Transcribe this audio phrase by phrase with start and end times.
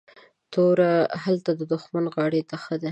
[0.51, 0.91] توره
[1.23, 2.79] هلته ددښمن غاړي ته ښه ده